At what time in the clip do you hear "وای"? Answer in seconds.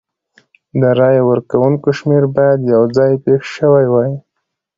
3.89-4.11